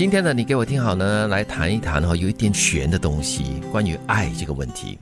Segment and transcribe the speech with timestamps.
[0.00, 4.98] 今天呢，你给我听好呢，来谈一谈哈，有一点玄的东西，关于爱这个问题。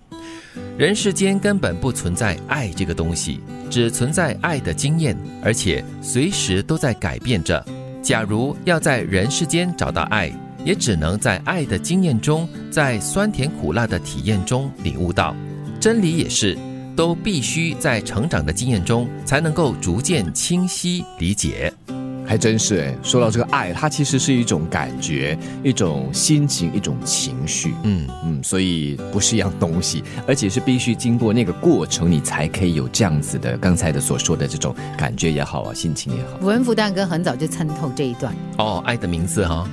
[0.77, 3.39] 人世间根本不存在爱这个东西，
[3.71, 7.65] 只存在爱的经验，而且随时都在改变着。
[8.03, 10.33] 假如要在人世间找到爱，
[10.65, 15.33] 也只能在爱的经验中，在酸甜苦辣的体验中领悟到。
[15.79, 16.59] 真理也是，
[16.97, 21.73] 都必须在成长的经验中，才能够逐渐清晰理解。
[22.29, 27.73] 还真是哎，说到这个爱，它其实是一种感觉，一种心情，一种情绪。
[27.85, 36.47] 嗯嗯，所以不是一样东西，而且是必须经过那个过程，你才可以有这样子的刚才的所说的这种感觉也好啊，心情也好。
[36.47, 39.67] 文福蛋哥很早就参透这一段哦，爱的名字哈，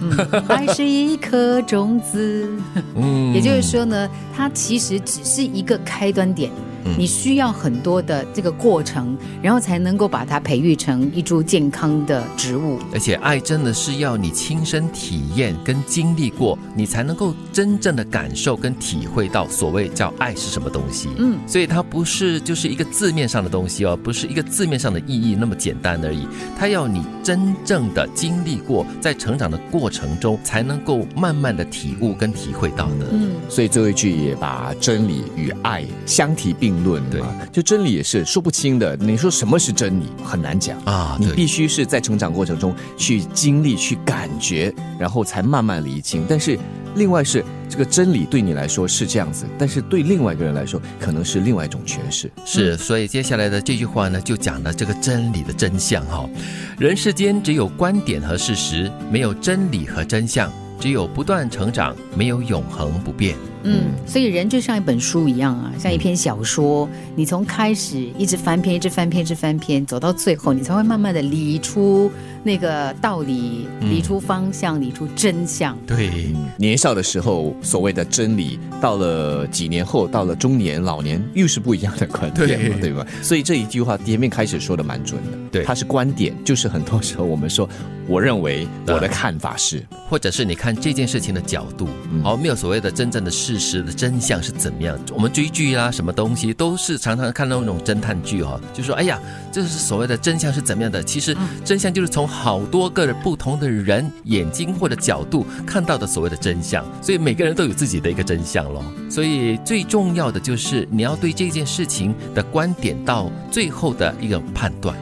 [0.48, 2.49] 爱是一颗种子。
[2.95, 6.49] 嗯，也就是说呢，它其实只是一个开端点。
[6.98, 12.80] 你需要很多的这个过程，然后才能够把它培育成一株健康的植物。
[12.93, 21.09] 而且，爱真的是要你亲身体验跟经历过，你才能够真正的感受跟体会到所谓叫爱是什么东西。
[21.18, 26.27] 嗯，所以它不是就是一个字面上的东西哦，不是一个字面上的意义那么简单而已。
[26.55, 33.07] 它要你真正的经历过，在成长的过程中，才能够慢慢的体悟跟体会到的。
[33.12, 36.74] 嗯，所以最后一句也把真理与爱相提并。
[36.84, 38.95] 论对，就真理也是说不清的。
[38.98, 41.18] 你说什么是真理，很难讲啊。
[41.20, 46.26] 你必须是在成长过程中去经历、去感觉，然后才慢慢理清。
[46.27, 46.57] 但是，
[46.96, 52.31] 另外是这个真理对你来说是这样子，但是对另外一个人来说，可能是另外一种诠释。
[52.46, 56.29] 是，所以接下来的这句话呢，就讲了这个真理的真相哈。
[56.77, 60.51] 人世间只有观点和事实，没有真理和真相。
[60.77, 63.37] 只有不断成长，没有永恒不变。
[63.68, 72.12] 嗯，所以人就像一本书一样啊，像一篇小说，你从开始一直翻篇，一直翻篇，一直翻篇，走到最后，你才会慢慢的理出
[72.44, 75.75] 那个道理，理出方向，理出真相。
[75.88, 83.04] 对，年少的时候所谓的真理，到了几年后，到了中年、老年，又是不一样的观点嘛，对吧？
[83.24, 85.31] 所以这一句话前面开始说的蛮准的。
[85.52, 87.68] 对，它是观点，就是很多时候我们说，
[88.08, 91.88] 我认为我的看法是，或者是你看这件事情的角度，
[92.22, 93.55] 好，没有所谓的真正的事。
[93.58, 95.00] 事实的真相是怎么样？
[95.14, 99.18] 我们追剧啦，什么东西都是常常看到那种侦探剧哈，就说哎呀，
[99.52, 101.02] 这是所谓的真相是怎么样的？
[101.02, 108.84] 其实真相就是从好多个不同的人眼睛或者角度看到的所谓的真相，所以每个人都有自己的一个真相咯。
[109.10, 114.98] 所以最重要的就是你要对这件事情的观点到最后的一个判断。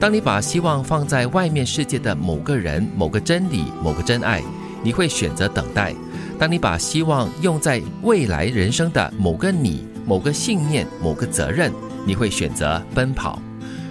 [0.00, 4.42] 当你把希望放在外面世界的某个人、某个真理、某个真爱，
[4.82, 5.94] 你会选择等待。
[6.42, 11.72] 当你把希望用在未来人生的某个你、某个信念、某个责任，
[12.04, 13.40] 你会选择奔跑。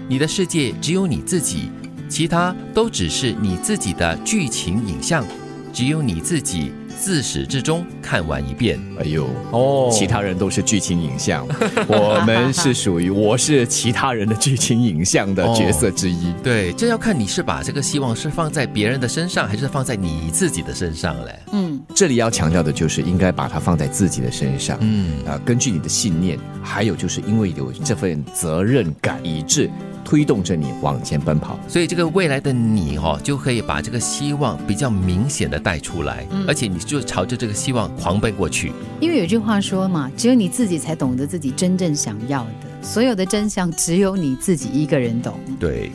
[0.10, 1.72] 你的世界只有你自己，
[2.10, 5.26] 其他都只是你自己的剧情影像，
[5.72, 6.74] 只有你自己。
[7.00, 11.48] 自始至终看完一遍，哎呦哦，其他人都是剧情影像，
[11.88, 16.32] 我们是属于我是其他人的剧情影像的角色之一。
[16.44, 21.40] 对，这要看你是把这个希望是放在别人的身上，还是放在你自己的身上嘞。
[21.52, 24.78] 嗯，这里要强调的就是应该把它放在自己的身上。
[24.82, 29.70] 嗯啊，根据你的信念，还有就是因为有这份责任感，一致。
[30.04, 38.72] 推动着你往前奔跑，所以这个未来的你哦，就可以把这个希望比较明显的带出来，而且你就朝着这个希望狂奔过去。
[39.00, 45.40] 因为有句话说嘛，只有你自己才懂得自己真正想要的，所有的真相只有你自己一个人懂。
[45.60, 45.92] 对，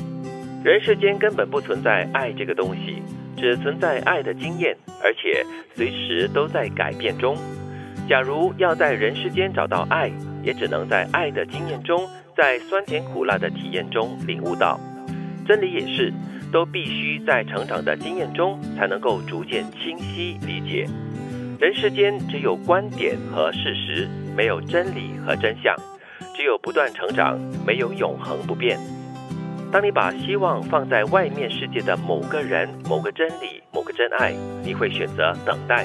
[0.65, 3.03] 人世间根本不存在爱这个东西，
[3.37, 7.37] 只存在爱的经验，而且随时都在改变中。
[8.09, 10.11] 假如要在人世间找到爱，
[10.43, 12.07] 也只能在爱的经验中。
[12.37, 14.79] 在酸甜苦辣的体验中领悟到，
[15.49, 16.13] 真理也是，
[16.57, 20.89] 都必须在成长的经验中才能够逐渐清晰理解。
[21.61, 25.77] 人世间只有观点和事实，没有真理和真相。
[26.35, 28.79] 只有不断成长，没有永恒不变。
[29.71, 34.33] 当你把希望放在外面世界的某个人、某个真理、某个真爱，
[34.65, 35.85] 你会选择等待；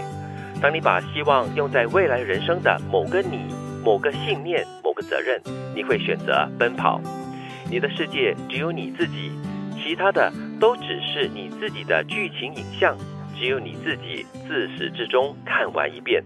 [0.62, 3.40] 当你把希望用在未来人生的某个你。
[3.84, 5.42] 某个信念，某个责任，
[5.76, 7.02] 你会选择奔跑。
[7.70, 9.32] 你的世界只有你自己，
[9.84, 12.96] 其他的都只是你自己的剧情影像，
[13.38, 16.24] 只有你自己自始至终看完一遍。